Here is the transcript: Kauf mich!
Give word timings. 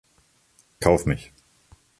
Kauf 0.79 1.05
mich! 1.05 1.31